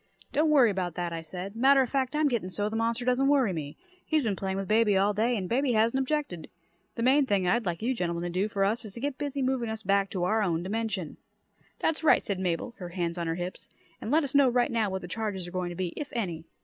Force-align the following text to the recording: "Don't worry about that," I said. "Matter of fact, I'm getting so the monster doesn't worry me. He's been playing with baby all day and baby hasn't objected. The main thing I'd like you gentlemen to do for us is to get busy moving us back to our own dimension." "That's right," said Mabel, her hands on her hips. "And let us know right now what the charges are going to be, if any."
"Don't 0.31 0.49
worry 0.49 0.71
about 0.71 0.95
that," 0.95 1.13
I 1.13 1.21
said. 1.21 1.55
"Matter 1.55 1.83
of 1.83 1.89
fact, 1.91 2.15
I'm 2.15 2.27
getting 2.27 2.49
so 2.49 2.69
the 2.69 2.75
monster 2.75 3.05
doesn't 3.05 3.27
worry 3.27 3.53
me. 3.53 3.77
He's 4.03 4.23
been 4.23 4.35
playing 4.35 4.57
with 4.57 4.67
baby 4.67 4.97
all 4.97 5.13
day 5.13 5.37
and 5.37 5.47
baby 5.47 5.73
hasn't 5.73 5.99
objected. 5.99 6.49
The 6.95 7.03
main 7.03 7.27
thing 7.27 7.47
I'd 7.47 7.67
like 7.67 7.83
you 7.83 7.93
gentlemen 7.93 8.23
to 8.23 8.29
do 8.31 8.47
for 8.47 8.63
us 8.65 8.83
is 8.83 8.93
to 8.93 8.99
get 8.99 9.19
busy 9.19 9.43
moving 9.43 9.69
us 9.69 9.83
back 9.83 10.09
to 10.09 10.23
our 10.23 10.41
own 10.41 10.63
dimension." 10.63 11.17
"That's 11.77 12.03
right," 12.03 12.25
said 12.25 12.39
Mabel, 12.39 12.73
her 12.79 12.89
hands 12.89 13.19
on 13.19 13.27
her 13.27 13.35
hips. 13.35 13.69
"And 14.01 14.09
let 14.09 14.23
us 14.23 14.33
know 14.33 14.49
right 14.49 14.71
now 14.71 14.89
what 14.89 15.03
the 15.03 15.07
charges 15.07 15.47
are 15.47 15.51
going 15.51 15.69
to 15.69 15.75
be, 15.75 15.89
if 15.95 16.09
any." 16.13 16.45